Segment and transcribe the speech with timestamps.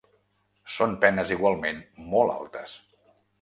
[0.75, 1.83] Són penes igualment
[2.15, 2.75] molt altes.